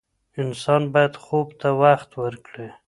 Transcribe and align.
انسان 0.41 0.83
باید 0.93 1.13
خوب 1.23 1.47
ته 1.59 1.69
وخت 1.81 2.09
ورکړي. 2.21 2.67